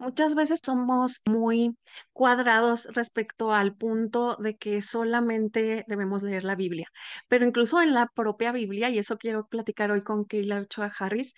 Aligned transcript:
Muchas 0.00 0.36
veces 0.36 0.60
somos 0.64 1.22
muy 1.28 1.76
cuadrados 2.12 2.88
respecto 2.92 3.52
al 3.52 3.74
punto 3.74 4.36
de 4.36 4.56
que 4.56 4.80
solamente 4.80 5.84
debemos 5.88 6.22
leer 6.22 6.44
la 6.44 6.54
Biblia, 6.54 6.86
pero 7.26 7.44
incluso 7.44 7.82
en 7.82 7.94
la 7.94 8.06
propia 8.14 8.52
Biblia, 8.52 8.90
y 8.90 8.98
eso 8.98 9.18
quiero 9.18 9.48
platicar 9.48 9.90
hoy 9.90 10.02
con 10.02 10.24
Keila 10.24 10.60
Ochoa 10.60 10.92
Harris, 10.96 11.34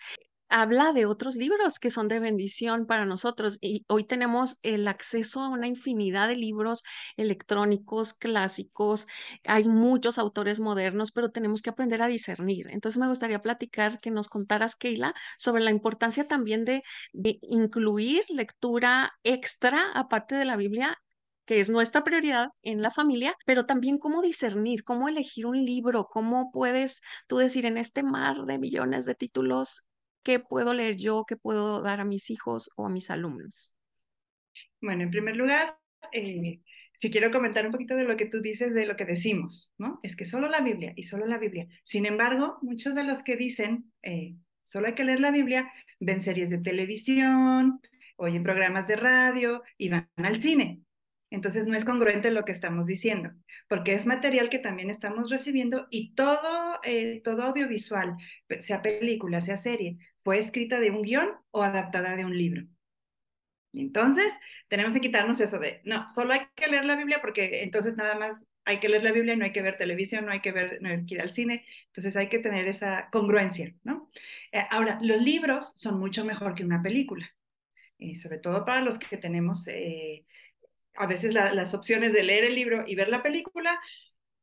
habla 0.51 0.93
de 0.93 1.07
otros 1.07 1.37
libros 1.37 1.79
que 1.79 1.91
son 1.91 2.09
de 2.09 2.21
bendición 2.21 2.87
para 2.87 3.07
nosotros 3.07 3.59
y 3.61 3.85
hoy 3.89 4.05
tenemos 4.05 4.59
el 4.63 4.89
acceso 4.89 5.41
a 5.41 5.49
una 5.49 5.69
infinidad 5.69 6.29
de 6.29 6.37
libros 6.37 6.83
electrónicos, 7.17 8.15
clásicos, 8.15 9.07
hay 9.45 9.65
muchos 9.65 10.19
autores 10.19 10.61
modernos, 10.61 11.13
pero 11.13 11.31
tenemos 11.31 11.63
que 11.63 11.71
aprender 11.71 12.03
a 12.03 12.09
discernir. 12.09 12.67
Entonces 12.71 13.01
me 13.01 13.09
gustaría 13.09 13.41
platicar 13.41 14.01
que 14.01 14.11
nos 14.11 14.29
contaras, 14.29 14.77
Keila, 14.77 15.15
sobre 15.39 15.63
la 15.63 15.71
importancia 15.71 16.27
también 16.27 16.65
de, 16.65 16.83
incluir 17.43 18.25
lectura 18.29 19.13
extra 19.23 19.93
aparte 19.95 20.35
de 20.35 20.45
la 20.45 20.57
Biblia 20.57 20.99
que 21.45 21.61
es 21.61 21.71
nuestra 21.71 22.05
prioridad 22.05 22.49
en 22.63 22.81
la 22.81 22.93
familia, 22.93 23.35
pero 23.45 23.67
también 23.67 23.99
cómo 23.99 24.23
discernir, 24.23 24.85
cómo 24.85 25.09
elegir 25.09 25.47
un 25.47 25.65
libro, 25.65 26.07
cómo 26.07 26.53
puedes 26.53 27.01
tú 27.27 27.39
decir 27.39 27.67
en 27.67 27.77
este 27.77 28.05
mar 28.05 28.45
de 28.47 28.59
millones 28.59 29.05
de 29.05 29.17
títulos, 29.17 29.85
qué 30.23 30.41
puedo 30.41 30.75
leer 30.75 30.97
yo, 30.97 31.25
qué 31.27 31.37
puedo 31.37 31.83
dar 31.83 32.01
a 32.01 32.05
mis 32.05 32.31
hijos 32.31 32.71
o 32.77 32.87
a 32.87 32.91
mis 32.91 33.11
alumnos. 33.11 33.75
Bueno, 34.81 35.03
en 35.03 35.11
primer 35.11 35.37
lugar, 35.37 35.77
eh, 36.13 36.61
si 36.95 37.11
quiero 37.11 37.31
comentar 37.31 37.65
un 37.65 37.73
poquito 37.73 37.97
de 37.97 38.05
lo 38.05 38.17
que 38.17 38.27
tú 38.27 38.41
dices, 38.41 38.75
de 38.75 38.87
lo 38.87 38.97
que 38.97 39.05
decimos, 39.05 39.73
¿no? 39.79 40.01
Es 40.03 40.17
que 40.17 40.27
solo 40.27 40.49
la 40.49 40.61
Biblia 40.61 40.93
y 40.97 41.05
solo 41.05 41.27
la 41.27 41.39
Biblia. 41.39 41.67
Sin 41.83 42.07
embargo, 42.07 42.59
muchos 42.63 42.95
de 42.95 43.05
los 43.05 43.23
que 43.23 43.37
dicen, 43.37 43.93
eh, 44.03 44.37
solo 44.63 44.87
hay 44.87 44.95
que 44.95 45.05
leer 45.05 45.21
la 45.21 45.31
Biblia, 45.31 45.73
ven 45.99 46.21
series 46.21 46.51
de 46.51 46.59
televisión, 46.59 47.81
oyen 48.17 48.43
programas 48.43 48.87
de 48.87 48.97
radio 48.97 49.63
y 49.79 49.89
van 49.89 50.11
al 50.17 50.43
cine. 50.43 50.83
Entonces 51.31 51.67
no 51.67 51.77
es 51.77 51.85
congruente 51.85 52.31
lo 52.33 52.45
que 52.45 52.53
estamos 52.53 52.87
diciendo, 52.87 53.31
porque 53.69 53.95
es 53.95 54.05
material 54.05 54.51
que 54.51 54.59
también 54.59 54.91
estamos 54.91 55.31
recibiendo 55.31 55.87
y 55.89 56.13
todo, 56.15 56.81
eh, 56.83 57.21
todo 57.23 57.45
audiovisual, 57.45 58.17
sea 58.59 58.83
película, 58.83 59.41
sea 59.41 59.57
serie, 59.57 59.97
fue 60.23 60.39
escrita 60.39 60.81
de 60.81 60.91
un 60.91 61.03
guion 61.03 61.31
o 61.51 61.63
adaptada 61.63 62.17
de 62.17 62.25
un 62.25 62.37
libro. 62.37 62.67
Entonces, 63.73 64.33
tenemos 64.69 64.95
que 64.95 65.01
quitarnos 65.01 65.41
eso 65.41 65.59
de, 65.59 65.81
no, 65.85 66.09
solo 66.09 66.33
hay 66.33 66.41
que 66.57 66.67
leer 66.69 66.85
la 66.85 66.97
Biblia 66.97 67.19
porque 67.21 67.63
entonces 67.63 67.97
nada 67.97 68.19
más 68.19 68.47
hay 68.65 68.79
que 68.79 68.89
leer 68.89 69.05
la 69.05 69.13
Biblia, 69.13 69.37
no 69.37 69.45
hay 69.45 69.53
que 69.53 69.63
ver 69.63 69.79
televisión, 69.79 70.27
no 70.27 70.33
hay 70.33 70.41
que, 70.41 70.53
ver, 70.53 70.79
no 70.81 70.89
hay 70.89 71.07
que 71.07 71.15
ir 71.15 71.21
al 71.21 71.31
cine, 71.31 71.65
entonces 71.87 72.17
hay 72.17 72.29
que 72.29 72.41
tener 72.41 72.67
esa 72.67 73.09
congruencia, 73.11 73.75
¿no? 73.85 74.11
Eh, 74.53 74.65
ahora, 74.71 74.99
los 75.03 75.23
libros 75.23 75.73
son 75.77 75.99
mucho 76.01 76.25
mejor 76.25 76.55
que 76.55 76.65
una 76.65 76.83
película, 76.83 77.33
eh, 77.99 78.17
sobre 78.17 78.39
todo 78.39 78.65
para 78.65 78.83
los 78.83 78.99
que 78.99 79.17
tenemos 79.17 79.69
a 80.97 81.07
veces 81.07 81.33
las 81.33 81.73
opciones 81.73 82.13
de 82.13 82.25
leer 82.25 82.45
el 82.45 82.55
libro 82.55 82.85
y 82.87 82.95
ver 82.95 83.09
la 83.09 83.23
película, 83.23 83.81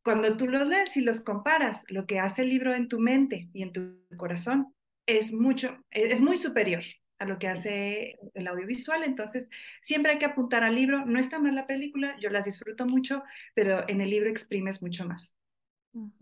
cuando 0.04 0.38
tú 0.38 0.48
los 0.48 0.66
lees 0.68 0.96
y 0.96 1.02
los 1.02 1.22
comparas, 1.22 1.84
lo 1.90 2.06
que 2.08 2.20
hace 2.20 2.44
el 2.44 2.50
libro 2.50 2.74
en 2.74 2.88
tu 2.88 2.98
mente 3.00 3.50
y 3.54 3.62
en 3.62 3.74
tu 3.74 4.00
corazón 4.16 4.74
es 5.08 5.34
mucho, 5.34 5.84
es 5.90 6.22
muy 6.22 6.38
superior 6.38 6.84
a 7.20 7.26
lo 7.26 7.40
que 7.40 7.48
hace 7.48 8.20
el 8.36 8.48
audiovisual. 8.48 9.04
Entonces, 9.04 9.50
siempre 9.82 10.12
hay 10.12 10.18
que 10.20 10.26
apuntar 10.26 10.64
al 10.64 10.76
libro. 10.76 11.06
No 11.06 11.20
está 11.20 11.40
mal 11.40 11.56
la 11.56 11.66
película, 11.66 12.16
yo 12.22 12.30
las 12.30 12.46
disfruto 12.46 12.86
mucho, 12.86 13.24
pero 13.56 13.88
en 13.90 14.02
el 14.02 14.12
libro 14.12 14.30
exprimes 14.30 14.82
mucho 14.82 15.08
más. 15.08 15.36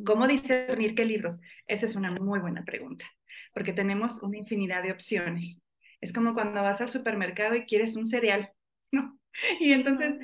¿Cómo 0.05 0.27
discernir 0.27 0.95
qué 0.95 1.03
libros? 1.03 1.41
Esa 1.67 1.85
es 1.85 1.95
una 1.95 2.11
muy 2.11 2.39
buena 2.39 2.63
pregunta, 2.63 3.05
porque 3.53 3.73
tenemos 3.73 4.21
una 4.21 4.37
infinidad 4.37 4.83
de 4.83 4.91
opciones. 4.91 5.63
Es 5.99 6.13
como 6.13 6.33
cuando 6.33 6.61
vas 6.61 6.79
al 6.79 6.89
supermercado 6.89 7.55
y 7.55 7.65
quieres 7.65 7.95
un 7.97 8.05
cereal, 8.05 8.53
¿no? 8.91 9.19
Y 9.59 9.73
entonces, 9.73 10.17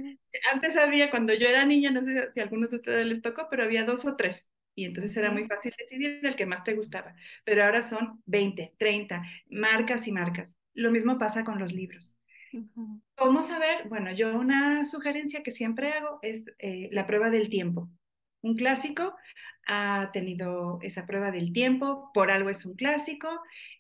antes 0.53 0.77
había, 0.77 1.11
cuando 1.11 1.33
yo 1.33 1.47
era 1.47 1.65
niña, 1.65 1.91
no 1.91 2.01
sé 2.01 2.31
si 2.33 2.39
a 2.39 2.43
algunos 2.43 2.69
de 2.69 2.77
ustedes 2.77 3.05
les 3.05 3.21
tocó, 3.21 3.47
pero 3.49 3.63
había 3.63 3.83
dos 3.83 4.05
o 4.05 4.15
tres. 4.15 4.49
Y 4.75 4.85
entonces 4.85 5.15
era 5.17 5.31
muy 5.31 5.45
fácil 5.45 5.73
decidir 5.77 6.21
el 6.23 6.35
que 6.35 6.45
más 6.45 6.63
te 6.63 6.73
gustaba. 6.73 7.15
Pero 7.43 7.63
ahora 7.63 7.81
son 7.81 8.21
20, 8.25 8.73
30, 8.77 9.23
marcas 9.49 10.07
y 10.07 10.11
marcas. 10.11 10.57
Lo 10.73 10.91
mismo 10.91 11.17
pasa 11.17 11.43
con 11.43 11.59
los 11.59 11.73
libros. 11.73 12.17
¿Cómo 13.15 13.43
saber? 13.43 13.87
Bueno, 13.87 14.11
yo 14.11 14.37
una 14.37 14.85
sugerencia 14.85 15.43
que 15.43 15.51
siempre 15.51 15.91
hago 15.91 16.19
es 16.21 16.53
eh, 16.59 16.89
la 16.91 17.07
prueba 17.07 17.29
del 17.29 17.49
tiempo. 17.49 17.89
Un 18.41 18.55
clásico 18.55 19.15
ha 19.67 20.09
tenido 20.11 20.79
esa 20.81 21.05
prueba 21.05 21.31
del 21.31 21.53
tiempo, 21.53 22.09
por 22.13 22.31
algo 22.31 22.49
es 22.49 22.65
un 22.65 22.75
clásico, 22.75 23.29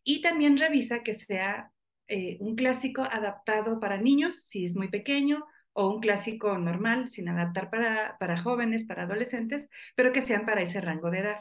y 0.03 0.21
también 0.21 0.57
revisa 0.57 1.03
que 1.03 1.13
sea 1.13 1.71
eh, 2.07 2.37
un 2.39 2.55
clásico 2.55 3.01
adaptado 3.01 3.79
para 3.79 3.97
niños, 3.97 4.43
si 4.43 4.65
es 4.65 4.75
muy 4.75 4.89
pequeño, 4.89 5.45
o 5.73 5.87
un 5.89 6.01
clásico 6.01 6.57
normal, 6.57 7.09
sin 7.09 7.29
adaptar 7.29 7.69
para, 7.69 8.17
para 8.19 8.37
jóvenes, 8.37 8.85
para 8.85 9.03
adolescentes, 9.03 9.69
pero 9.95 10.11
que 10.11 10.21
sean 10.21 10.45
para 10.45 10.61
ese 10.61 10.81
rango 10.81 11.11
de 11.11 11.19
edad. 11.19 11.37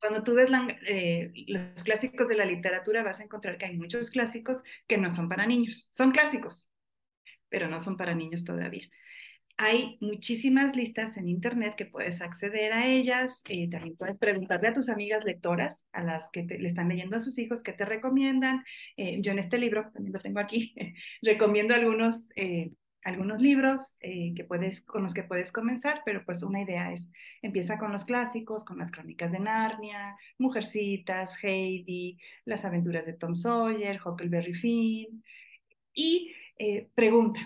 Cuando 0.00 0.22
tú 0.22 0.34
ves 0.34 0.48
eh, 0.86 1.32
los 1.48 1.82
clásicos 1.82 2.28
de 2.28 2.36
la 2.36 2.44
literatura, 2.44 3.02
vas 3.02 3.20
a 3.20 3.24
encontrar 3.24 3.58
que 3.58 3.66
hay 3.66 3.76
muchos 3.76 4.10
clásicos 4.10 4.62
que 4.86 4.98
no 4.98 5.12
son 5.12 5.28
para 5.28 5.46
niños. 5.46 5.88
Son 5.92 6.12
clásicos, 6.12 6.70
pero 7.48 7.68
no 7.68 7.80
son 7.80 7.96
para 7.96 8.14
niños 8.14 8.44
todavía. 8.44 8.88
Hay 9.60 9.98
muchísimas 10.00 10.76
listas 10.76 11.16
en 11.16 11.28
Internet 11.28 11.74
que 11.76 11.84
puedes 11.84 12.22
acceder 12.22 12.72
a 12.72 12.86
ellas. 12.86 13.42
Eh, 13.48 13.68
también 13.68 13.96
puedes 13.96 14.16
preguntarle 14.16 14.68
a 14.68 14.72
tus 14.72 14.88
amigas 14.88 15.24
lectoras, 15.24 15.84
a 15.90 16.04
las 16.04 16.30
que 16.30 16.44
le 16.44 16.68
están 16.68 16.88
leyendo 16.88 17.16
a 17.16 17.20
sus 17.20 17.36
hijos, 17.40 17.64
qué 17.64 17.72
te 17.72 17.84
recomiendan. 17.84 18.64
Eh, 18.96 19.18
yo 19.20 19.32
en 19.32 19.40
este 19.40 19.58
libro, 19.58 19.90
también 19.92 20.12
lo 20.12 20.20
tengo 20.20 20.38
aquí, 20.38 20.74
recomiendo 21.22 21.74
algunos, 21.74 22.28
eh, 22.36 22.70
algunos 23.08 23.40
libros 23.40 23.96
que 24.00 24.44
puedes, 24.46 24.82
con 24.82 25.02
los 25.02 25.14
que 25.14 25.22
puedes 25.22 25.52
comenzar, 25.52 26.02
pero 26.04 26.24
pues 26.24 26.42
una 26.42 26.62
idea 26.62 26.92
es, 26.92 27.10
empieza 27.42 27.78
con 27.78 27.92
los 27.92 28.04
clásicos, 28.04 28.64
con 28.64 28.78
las 28.78 28.90
crónicas 28.90 29.32
de 29.32 29.40
Narnia, 29.40 30.16
Mujercitas, 30.38 31.42
Heidi, 31.42 32.18
Las 32.44 32.64
aventuras 32.64 33.06
de 33.06 33.14
Tom 33.14 33.34
Sawyer, 33.34 34.00
Huckleberry 34.04 34.54
Finn, 34.54 35.24
y 35.92 36.32
pregunta, 36.94 37.40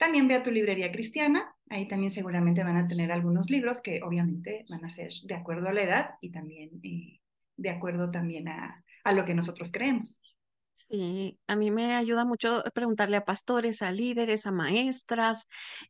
también 0.00 0.28
ve 0.28 0.34
a 0.34 0.42
tu 0.42 0.50
librería 0.50 0.90
cristiana, 0.90 1.54
ahí 1.68 1.86
también 1.86 2.10
seguramente 2.10 2.64
van 2.64 2.78
a 2.78 2.88
tener 2.88 3.12
algunos 3.12 3.50
libros 3.50 3.82
que 3.82 4.02
obviamente 4.02 4.64
van 4.68 4.84
a 4.84 4.88
ser 4.88 5.12
de 5.24 5.34
acuerdo 5.34 5.68
a 5.68 5.72
la 5.72 5.82
edad 5.82 6.10
y 6.20 6.30
también 6.30 6.80
eh, 6.82 7.20
de 7.56 7.70
acuerdo 7.70 8.10
también 8.10 8.48
a, 8.48 8.84
a 9.04 9.12
lo 9.12 9.24
que 9.24 9.34
nosotros 9.34 9.70
creemos. 9.70 10.18
Sí, 10.76 11.38
a 11.46 11.54
mí 11.54 11.70
me 11.70 11.94
ayuda 11.94 12.24
mucho 12.24 12.64
preguntarle 12.74 13.16
a 13.16 13.24
pastores, 13.24 13.80
a 13.80 13.92
líderes, 13.92 14.44
a 14.46 14.50
maestras, 14.50 15.46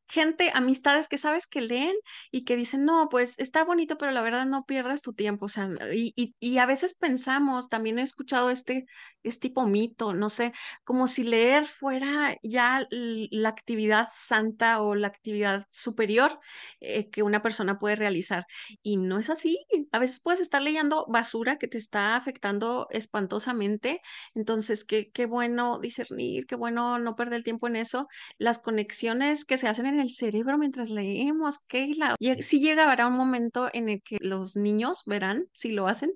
gente, 0.06 0.50
amistades 0.52 1.08
que 1.08 1.16
sabes 1.16 1.46
que 1.46 1.62
leen 1.62 1.94
y 2.30 2.44
que 2.44 2.54
dicen, 2.54 2.84
no, 2.84 3.08
pues 3.08 3.38
está 3.38 3.64
bonito, 3.64 3.96
pero 3.96 4.12
la 4.12 4.20
verdad 4.20 4.44
no 4.44 4.64
pierdas 4.66 5.00
tu 5.00 5.14
tiempo. 5.14 5.46
O 5.46 5.48
sea, 5.48 5.70
y, 5.94 6.12
y, 6.16 6.34
y 6.38 6.58
a 6.58 6.66
veces 6.66 6.94
pensamos, 6.98 7.68
también 7.70 7.98
he 7.98 8.02
escuchado 8.02 8.50
este, 8.50 8.84
este 9.22 9.48
tipo 9.48 9.66
mito, 9.66 10.12
no 10.12 10.28
sé, 10.28 10.52
como 10.84 11.06
si 11.06 11.22
leer 11.22 11.66
fuera 11.66 12.36
ya 12.42 12.86
la 12.90 13.48
actividad 13.48 14.08
santa 14.10 14.82
o 14.82 14.94
la 14.94 15.06
actividad 15.06 15.64
superior 15.70 16.38
eh, 16.80 17.10
que 17.10 17.22
una 17.22 17.42
persona 17.42 17.78
puede 17.78 17.96
realizar. 17.96 18.44
Y 18.82 18.96
no 18.98 19.18
es 19.18 19.30
así. 19.30 19.58
A 19.92 19.98
veces 19.98 20.20
puedes 20.20 20.40
estar 20.40 20.62
leyendo 20.62 21.06
basura 21.08 21.56
que 21.58 21.68
te 21.68 21.78
está 21.78 22.16
afectando 22.16 22.86
espantosamente. 22.90 24.00
Entonces, 24.34 24.79
qué, 24.84 25.26
bueno 25.26 25.78
discernir, 25.78 26.46
qué 26.46 26.56
bueno 26.56 26.98
no 26.98 27.16
perder 27.16 27.38
el 27.38 27.44
tiempo 27.44 27.66
en 27.68 27.76
eso. 27.76 28.08
Las 28.38 28.58
conexiones 28.58 29.44
que 29.44 29.58
se 29.58 29.68
hacen 29.68 29.86
en 29.86 30.00
el 30.00 30.10
cerebro 30.10 30.58
mientras 30.58 30.90
leemos, 30.90 31.58
Keila. 31.66 32.16
Si 32.40 32.60
llega 32.60 32.90
habrá 32.90 33.06
un 33.06 33.16
momento 33.16 33.68
en 33.72 33.88
el 33.88 34.02
que 34.02 34.18
los 34.20 34.56
niños 34.56 35.02
verán, 35.06 35.46
si 35.52 35.72
lo 35.72 35.88
hacen, 35.88 36.12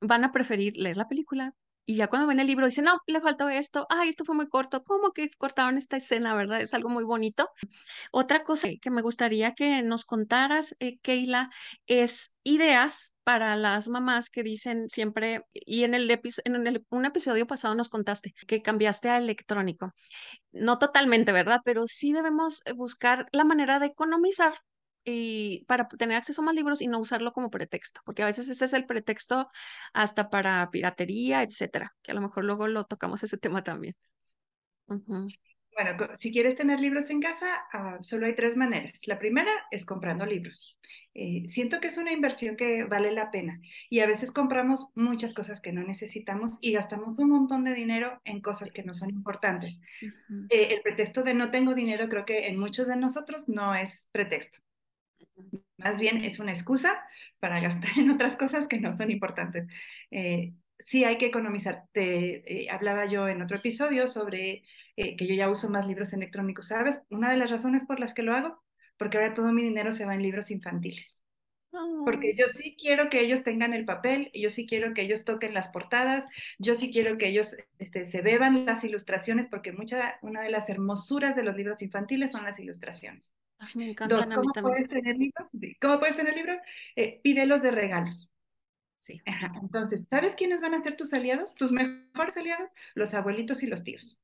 van 0.00 0.24
a 0.24 0.32
preferir 0.32 0.76
leer 0.76 0.96
la 0.96 1.08
película, 1.08 1.54
y 1.88 1.96
ya 1.96 2.08
cuando 2.08 2.28
ven 2.28 2.38
el 2.38 2.46
libro 2.46 2.66
dicen, 2.66 2.84
no, 2.84 3.00
le 3.06 3.18
faltó 3.22 3.48
esto, 3.48 3.86
ay, 3.88 4.10
esto 4.10 4.26
fue 4.26 4.34
muy 4.34 4.46
corto, 4.46 4.84
¿cómo 4.84 5.12
que 5.12 5.30
cortaron 5.38 5.78
esta 5.78 5.96
escena, 5.96 6.34
verdad? 6.34 6.60
Es 6.60 6.74
algo 6.74 6.90
muy 6.90 7.02
bonito. 7.02 7.48
Otra 8.12 8.44
cosa 8.44 8.68
que 8.82 8.90
me 8.90 9.00
gustaría 9.00 9.54
que 9.54 9.82
nos 9.82 10.04
contaras, 10.04 10.76
eh, 10.80 10.98
Keila, 11.00 11.50
es 11.86 12.34
ideas 12.44 13.14
para 13.24 13.56
las 13.56 13.88
mamás 13.88 14.28
que 14.28 14.42
dicen 14.42 14.90
siempre, 14.90 15.44
y 15.54 15.84
en, 15.84 15.94
el, 15.94 16.10
en 16.10 16.66
el, 16.66 16.84
un 16.90 17.06
episodio 17.06 17.46
pasado 17.46 17.74
nos 17.74 17.88
contaste 17.88 18.34
que 18.46 18.60
cambiaste 18.60 19.08
a 19.08 19.16
electrónico. 19.16 19.94
No 20.52 20.78
totalmente, 20.78 21.32
¿verdad? 21.32 21.60
Pero 21.64 21.86
sí 21.86 22.12
debemos 22.12 22.62
buscar 22.76 23.28
la 23.32 23.44
manera 23.44 23.78
de 23.78 23.86
economizar 23.86 24.54
y 25.10 25.64
para 25.66 25.88
tener 25.88 26.16
acceso 26.16 26.42
a 26.42 26.44
más 26.44 26.54
libros 26.54 26.82
y 26.82 26.88
no 26.88 26.98
usarlo 26.98 27.32
como 27.32 27.50
pretexto, 27.50 28.00
porque 28.04 28.22
a 28.22 28.26
veces 28.26 28.48
ese 28.48 28.64
es 28.64 28.72
el 28.72 28.86
pretexto 28.86 29.50
hasta 29.92 30.30
para 30.30 30.70
piratería, 30.70 31.42
etcétera, 31.42 31.94
que 32.02 32.12
a 32.12 32.14
lo 32.14 32.20
mejor 32.20 32.44
luego 32.44 32.66
lo 32.68 32.84
tocamos 32.86 33.22
ese 33.22 33.38
tema 33.38 33.64
también. 33.64 33.94
Bueno, 34.86 35.28
Bueno, 35.96 36.16
si 36.18 36.32
quieres 36.32 36.56
tener 36.56 36.80
libros 36.80 37.10
en 37.10 37.20
casa, 37.20 37.46
uh, 37.74 38.02
solo 38.02 38.26
hay 38.26 38.34
tres 38.34 38.56
maneras. 38.56 39.06
La 39.06 39.18
primera 39.18 39.52
es 39.70 39.84
comprando 39.86 40.26
libros. 40.26 40.76
Eh, 41.14 41.44
siento 41.48 41.80
que 41.80 41.88
es 41.88 41.96
una 41.98 42.12
inversión 42.12 42.56
que 42.56 42.84
vale 42.84 43.10
la 43.12 43.30
pena 43.30 43.60
y 43.90 44.00
a 44.00 44.06
veces 44.06 44.32
compramos 44.32 44.88
muchas 44.94 45.34
cosas 45.34 45.60
que 45.60 45.72
no 45.72 45.82
necesitamos 45.84 46.58
y 46.60 46.72
gastamos 46.72 47.18
un 47.18 47.30
montón 47.30 47.64
de 47.64 47.74
dinero 47.74 48.20
en 48.24 48.40
cosas 48.40 48.72
que 48.72 48.82
no 48.84 48.94
son 48.94 49.10
importantes. 49.10 49.80
Uh 50.00 50.06
-huh. 50.06 50.46
eh, 50.50 50.74
el 50.74 50.82
pretexto 50.82 51.22
de 51.22 51.34
no 51.34 51.50
tengo 51.50 51.74
dinero 51.74 52.08
creo 52.08 52.24
que 52.24 52.48
en 52.48 52.58
muchos 52.58 52.88
de 52.88 52.96
nosotros 52.96 53.48
no 53.48 53.74
es 53.74 54.08
pretexto. 54.12 54.60
Más 55.78 56.00
bien 56.00 56.24
es 56.24 56.40
una 56.40 56.52
excusa 56.52 57.00
para 57.40 57.60
gastar 57.60 57.90
en 57.98 58.10
otras 58.10 58.36
cosas 58.36 58.68
que 58.68 58.80
no 58.80 58.92
son 58.92 59.10
importantes. 59.10 59.66
Eh, 60.10 60.54
sí 60.78 61.04
hay 61.04 61.18
que 61.18 61.26
economizar. 61.26 61.84
Te 61.92 62.64
eh, 62.64 62.70
hablaba 62.70 63.06
yo 63.06 63.28
en 63.28 63.42
otro 63.42 63.58
episodio 63.58 64.08
sobre 64.08 64.64
eh, 64.96 65.16
que 65.16 65.26
yo 65.26 65.34
ya 65.34 65.50
uso 65.50 65.70
más 65.70 65.86
libros 65.86 66.12
electrónicos, 66.12 66.68
¿sabes? 66.68 67.02
Una 67.10 67.30
de 67.30 67.36
las 67.38 67.50
razones 67.50 67.84
por 67.84 68.00
las 68.00 68.14
que 68.14 68.22
lo 68.22 68.34
hago, 68.34 68.62
porque 68.98 69.18
ahora 69.18 69.34
todo 69.34 69.52
mi 69.52 69.62
dinero 69.62 69.92
se 69.92 70.04
va 70.06 70.14
en 70.14 70.22
libros 70.22 70.50
infantiles. 70.50 71.24
Porque 72.04 72.34
yo 72.34 72.48
sí 72.48 72.76
quiero 72.78 73.10
que 73.10 73.20
ellos 73.20 73.44
tengan 73.44 73.74
el 73.74 73.84
papel, 73.84 74.30
yo 74.32 74.50
sí 74.50 74.66
quiero 74.66 74.94
que 74.94 75.02
ellos 75.02 75.24
toquen 75.24 75.54
las 75.54 75.68
portadas, 75.68 76.24
yo 76.58 76.74
sí 76.74 76.90
quiero 76.90 77.18
que 77.18 77.28
ellos 77.28 77.56
este, 77.78 78.06
se 78.06 78.22
beban 78.22 78.64
las 78.64 78.84
ilustraciones, 78.84 79.46
porque 79.46 79.72
mucha, 79.72 80.18
una 80.22 80.42
de 80.42 80.50
las 80.50 80.70
hermosuras 80.70 81.36
de 81.36 81.42
los 81.42 81.56
libros 81.56 81.82
infantiles 81.82 82.32
son 82.32 82.44
las 82.44 82.58
ilustraciones. 82.58 83.34
Ay, 83.58 83.68
me 83.74 83.90
encantan 83.90 84.30
¿Cómo 84.30 84.50
a 84.54 84.62
mí 84.62 84.62
puedes 84.62 84.88
tener 84.88 85.16
libros? 85.16 85.48
Sí. 85.60 85.76
¿Cómo 85.80 85.98
puedes 85.98 86.16
tener 86.16 86.34
libros? 86.34 86.60
Eh, 86.96 87.20
pídelos 87.22 87.62
de 87.62 87.70
regalos. 87.70 88.30
Sí. 88.96 89.20
Ajá. 89.26 89.52
Entonces, 89.60 90.06
¿sabes 90.08 90.34
quiénes 90.34 90.60
van 90.60 90.74
a 90.74 90.82
ser 90.82 90.96
tus 90.96 91.12
aliados? 91.12 91.54
Tus 91.54 91.72
mejores 91.72 92.36
aliados, 92.36 92.72
los 92.94 93.14
abuelitos 93.14 93.62
y 93.62 93.66
los 93.66 93.84
tíos. 93.84 94.18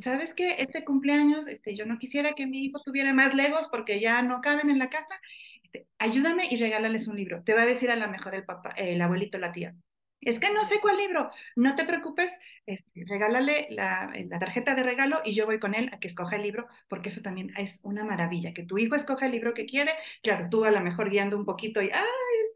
¿Sabes 0.00 0.34
qué? 0.34 0.56
Este 0.58 0.84
cumpleaños, 0.84 1.46
este, 1.46 1.76
yo 1.76 1.84
no 1.84 1.98
quisiera 1.98 2.34
que 2.34 2.46
mi 2.46 2.64
hijo 2.64 2.80
tuviera 2.82 3.12
más 3.12 3.34
legos 3.34 3.68
porque 3.70 4.00
ya 4.00 4.22
no 4.22 4.40
caben 4.40 4.70
en 4.70 4.78
la 4.78 4.88
casa. 4.88 5.20
Este, 5.62 5.86
ayúdame 5.98 6.46
y 6.50 6.56
regálales 6.56 7.08
un 7.08 7.16
libro. 7.16 7.42
Te 7.44 7.54
va 7.54 7.62
a 7.62 7.66
decir 7.66 7.90
a 7.90 7.96
lo 7.96 8.08
mejor 8.08 8.34
el 8.34 8.44
papá, 8.44 8.70
el 8.70 9.00
abuelito, 9.02 9.38
la 9.38 9.52
tía. 9.52 9.74
Es 10.20 10.38
que 10.38 10.52
no 10.52 10.64
sé 10.64 10.80
cuál 10.80 10.98
libro. 10.98 11.30
No 11.56 11.74
te 11.74 11.84
preocupes, 11.84 12.32
este, 12.64 13.04
regálale 13.06 13.66
la, 13.70 14.12
la, 14.28 14.38
tarjeta 14.38 14.74
de 14.74 14.84
regalo 14.84 15.20
y 15.24 15.34
yo 15.34 15.46
voy 15.46 15.58
con 15.58 15.74
él 15.74 15.90
a 15.92 15.98
que 15.98 16.06
escoja 16.08 16.36
el 16.36 16.42
libro, 16.42 16.68
porque 16.88 17.08
eso 17.08 17.22
también 17.22 17.52
es 17.58 17.80
una 17.82 18.04
maravilla, 18.04 18.54
que 18.54 18.64
tu 18.64 18.78
hijo 18.78 18.94
escoja 18.94 19.26
el 19.26 19.32
libro 19.32 19.52
que 19.52 19.66
quiere. 19.66 19.92
Claro, 20.22 20.48
tú 20.48 20.64
a 20.64 20.70
lo 20.70 20.80
mejor 20.80 21.10
guiando 21.10 21.36
un 21.36 21.44
poquito 21.44 21.82
y, 21.82 21.90
ah, 21.90 22.04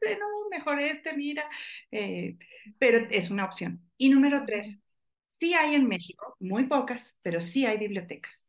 este 0.01 0.19
no, 0.19 0.27
mejor 0.51 0.81
este, 0.81 1.17
mira. 1.17 1.45
Eh, 1.91 2.37
pero 2.79 3.07
es 3.11 3.31
una 3.31 3.45
opción. 3.45 3.83
Y 3.97 4.11
número 4.11 4.45
tres, 4.47 4.79
sí 5.39 5.55
hay 5.55 5.75
en 5.75 5.87
México, 5.89 6.37
muy 6.41 6.65
pocas, 6.65 7.17
pero 7.23 7.41
sí 7.41 7.67
hay 7.67 7.79
bibliotecas. 7.79 8.47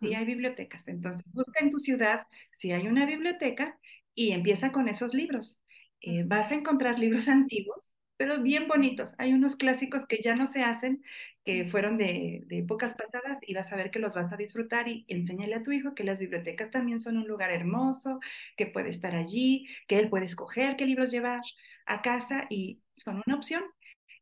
Sí 0.00 0.14
hay 0.14 0.24
bibliotecas. 0.24 0.88
Entonces, 0.88 1.32
busca 1.32 1.64
en 1.64 1.70
tu 1.70 1.78
ciudad 1.78 2.26
si 2.52 2.72
hay 2.72 2.86
una 2.86 3.06
biblioteca 3.06 3.78
y 4.14 4.32
empieza 4.32 4.70
con 4.72 4.88
esos 4.88 5.14
libros. 5.14 5.62
Eh, 6.00 6.24
vas 6.24 6.52
a 6.52 6.54
encontrar 6.54 6.98
libros 6.98 7.28
antiguos 7.28 7.94
pero 8.22 8.40
bien 8.40 8.68
bonitos. 8.68 9.16
Hay 9.18 9.32
unos 9.32 9.56
clásicos 9.56 10.06
que 10.06 10.20
ya 10.22 10.36
no 10.36 10.46
se 10.46 10.62
hacen, 10.62 11.02
que 11.44 11.64
fueron 11.64 11.98
de, 11.98 12.44
de, 12.46 12.58
épocas 12.58 12.94
pasadas 12.94 13.38
y 13.44 13.52
vas 13.52 13.72
a 13.72 13.76
ver 13.76 13.90
que 13.90 13.98
los 13.98 14.14
vas 14.14 14.32
a 14.32 14.36
disfrutar 14.36 14.86
y 14.86 15.04
enséñale 15.08 15.56
a 15.56 15.62
tu 15.64 15.72
hijo 15.72 15.94
que 15.96 16.04
las 16.04 16.20
bibliotecas 16.20 16.70
también 16.70 17.00
son 17.00 17.16
un 17.16 17.26
lugar 17.26 17.50
hermoso, 17.50 18.20
que 18.56 18.66
puede 18.66 18.90
estar 18.90 19.16
allí, 19.16 19.66
que 19.88 19.98
él 19.98 20.08
puede 20.08 20.26
escoger 20.26 20.76
qué 20.76 20.86
libros 20.86 21.10
llevar 21.10 21.40
a 21.84 22.00
casa 22.02 22.46
y 22.48 22.80
son 22.92 23.22
una 23.26 23.34
opción. 23.36 23.64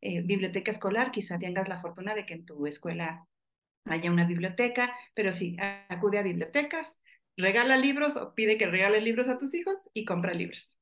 Eh, 0.02 0.22
biblioteca 0.22 0.70
escolar, 0.70 1.10
quizá 1.10 1.38
tengas 1.38 1.68
la 1.68 1.80
fortuna 1.80 2.14
de 2.14 2.24
que 2.26 2.34
en 2.34 2.46
tu 2.46 2.66
escuela 2.66 3.26
haya 3.84 4.10
una 4.10 4.26
biblioteca, 4.26 4.94
pero 5.14 5.32
sí, 5.32 5.56
acude 5.88 6.18
a 6.18 6.22
bibliotecas, 6.22 6.98
regala 7.36 7.76
libros 7.76 8.16
o 8.16 8.34
pide 8.34 8.58
que 8.58 8.66
regale 8.66 9.00
libros 9.00 9.28
a 9.28 9.38
tus 9.38 9.54
hijos 9.54 9.90
y 9.94 10.04
compra 10.04 10.34
libros. 10.34 10.79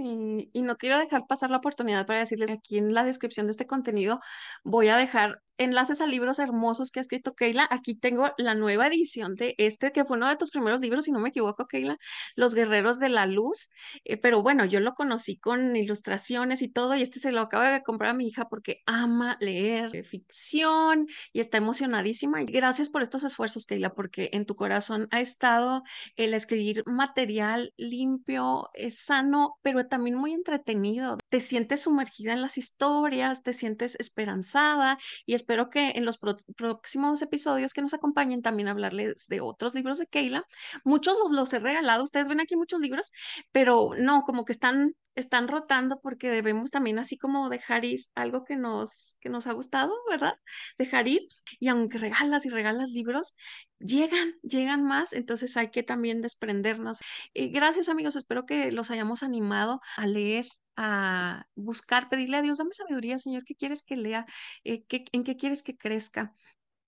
Y, 0.00 0.62
no 0.62 0.76
quiero 0.76 0.98
dejar 0.98 1.26
pasar 1.26 1.50
la 1.50 1.58
oportunidad 1.58 2.06
para 2.06 2.20
decirles 2.20 2.48
que 2.48 2.54
aquí 2.54 2.78
en 2.78 2.94
la 2.94 3.04
descripción 3.04 3.46
de 3.46 3.52
este 3.52 3.66
contenido 3.66 4.20
voy 4.64 4.88
a 4.88 4.96
dejar 4.96 5.42
enlaces 5.60 6.00
a 6.00 6.06
libros 6.06 6.38
hermosos 6.38 6.90
que 6.90 7.00
ha 7.00 7.02
escrito 7.02 7.34
Keila. 7.34 7.68
Aquí 7.70 7.94
tengo 7.94 8.32
la 8.38 8.54
nueva 8.54 8.86
edición 8.86 9.34
de 9.34 9.54
este, 9.58 9.92
que 9.92 10.04
fue 10.06 10.16
uno 10.16 10.28
de 10.28 10.36
tus 10.36 10.50
primeros 10.50 10.80
libros, 10.80 11.04
si 11.04 11.12
no 11.12 11.20
me 11.20 11.28
equivoco, 11.28 11.66
Keila, 11.66 11.98
Los 12.34 12.54
Guerreros 12.54 12.98
de 12.98 13.10
la 13.10 13.26
Luz. 13.26 13.68
Eh, 14.04 14.16
pero 14.16 14.42
bueno, 14.42 14.64
yo 14.64 14.80
lo 14.80 14.94
conocí 14.94 15.36
con 15.36 15.76
ilustraciones 15.76 16.62
y 16.62 16.68
todo, 16.68 16.96
y 16.96 17.02
este 17.02 17.20
se 17.20 17.30
lo 17.30 17.42
acabo 17.42 17.64
de 17.64 17.82
comprar 17.82 18.12
a 18.12 18.14
mi 18.14 18.28
hija 18.28 18.48
porque 18.48 18.80
ama 18.86 19.36
leer 19.40 20.04
ficción 20.04 21.06
y 21.32 21.40
está 21.40 21.58
emocionadísima. 21.58 22.40
Y 22.42 22.46
gracias 22.46 22.88
por 22.88 23.02
estos 23.02 23.24
esfuerzos, 23.24 23.66
Keila, 23.66 23.92
porque 23.92 24.30
en 24.32 24.46
tu 24.46 24.56
corazón 24.56 25.08
ha 25.10 25.20
estado 25.20 25.82
el 26.16 26.32
escribir 26.32 26.84
material 26.86 27.74
limpio, 27.76 28.70
es 28.72 29.04
sano, 29.04 29.58
pero 29.60 29.86
también 29.90 30.16
muy 30.16 30.32
entretenido. 30.32 31.18
Te 31.28 31.40
sientes 31.42 31.82
sumergida 31.82 32.32
en 32.32 32.40
las 32.40 32.56
historias, 32.56 33.42
te 33.42 33.52
sientes 33.52 33.96
esperanzada 34.00 34.98
y 35.26 35.34
espero 35.34 35.68
que 35.68 35.90
en 35.90 36.06
los 36.06 36.18
próximos 36.56 37.20
episodios 37.20 37.74
que 37.74 37.82
nos 37.82 37.92
acompañen 37.92 38.40
también 38.40 38.68
hablarles 38.68 39.26
de 39.28 39.42
otros 39.42 39.74
libros 39.74 39.98
de 39.98 40.06
Keila. 40.06 40.44
Muchos 40.84 41.18
los, 41.18 41.32
los 41.32 41.52
he 41.52 41.58
regalado, 41.58 42.02
ustedes 42.02 42.28
ven 42.28 42.40
aquí 42.40 42.56
muchos 42.56 42.80
libros, 42.80 43.12
pero 43.52 43.90
no, 43.98 44.22
como 44.22 44.46
que 44.46 44.52
están 44.52 44.94
están 45.20 45.48
rotando 45.48 46.00
porque 46.00 46.30
debemos 46.30 46.70
también 46.70 46.98
así 46.98 47.16
como 47.18 47.48
dejar 47.48 47.84
ir 47.84 48.00
algo 48.14 48.44
que 48.44 48.56
nos, 48.56 49.16
que 49.20 49.28
nos 49.30 49.46
ha 49.46 49.52
gustado, 49.52 49.92
¿verdad? 50.10 50.34
Dejar 50.78 51.08
ir. 51.08 51.22
Y 51.58 51.68
aunque 51.68 51.98
regalas 51.98 52.46
y 52.46 52.50
regalas 52.50 52.90
libros, 52.90 53.34
llegan, 53.78 54.34
llegan 54.42 54.84
más, 54.84 55.12
entonces 55.12 55.56
hay 55.56 55.70
que 55.70 55.82
también 55.82 56.20
desprendernos. 56.20 57.00
Eh, 57.34 57.48
gracias 57.48 57.88
amigos, 57.88 58.16
espero 58.16 58.46
que 58.46 58.72
los 58.72 58.90
hayamos 58.90 59.22
animado 59.22 59.80
a 59.96 60.06
leer 60.06 60.46
a 60.76 61.44
buscar, 61.54 62.08
pedirle 62.08 62.38
a 62.38 62.42
Dios, 62.42 62.58
dame 62.58 62.72
sabiduría, 62.72 63.18
Señor, 63.18 63.44
¿qué 63.44 63.54
quieres 63.54 63.82
que 63.82 63.96
lea? 63.96 64.24
Eh, 64.64 64.84
¿qué, 64.84 65.04
¿En 65.12 65.24
qué 65.24 65.36
quieres 65.36 65.62
que 65.62 65.76
crezca? 65.76 66.34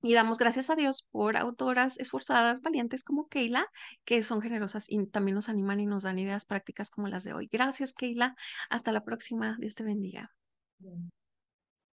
Y 0.02 0.14
damos 0.14 0.38
gracias 0.38 0.68
a 0.70 0.76
Dios 0.76 1.06
por 1.10 1.36
autoras 1.36 1.98
esforzadas, 1.98 2.60
valientes 2.60 3.04
como 3.04 3.28
Keila, 3.28 3.66
que 4.04 4.22
son 4.22 4.42
generosas 4.42 4.86
y 4.88 5.06
también 5.06 5.36
nos 5.36 5.48
animan 5.48 5.80
y 5.80 5.86
nos 5.86 6.02
dan 6.02 6.18
ideas 6.18 6.44
prácticas 6.44 6.90
como 6.90 7.08
las 7.08 7.24
de 7.24 7.34
hoy. 7.34 7.48
Gracias, 7.50 7.92
Keila. 7.94 8.34
Hasta 8.68 8.92
la 8.92 9.04
próxima. 9.04 9.56
Dios 9.60 9.74
te 9.74 9.84
bendiga. 9.84 10.32